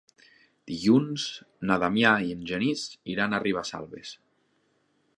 Dilluns 0.71 1.25
na 1.71 1.77
Damià 1.85 2.15
i 2.31 2.35
en 2.39 2.43
Genís 2.53 2.89
iran 3.17 3.37
a 3.39 3.45
Ribesalbes. 3.47 4.19